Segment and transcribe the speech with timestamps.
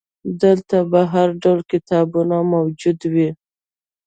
[0.41, 3.29] دلته به هرډول کتابونه موجود وي.